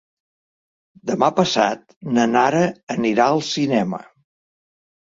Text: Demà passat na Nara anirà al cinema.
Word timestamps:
Demà 1.11 1.29
passat 1.41 1.95
na 2.17 2.27
Nara 2.33 2.65
anirà 2.97 3.31
al 3.37 3.47
cinema. 3.55 4.05